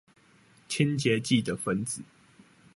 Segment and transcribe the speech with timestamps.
[0.67, 2.01] 清潔劑的分子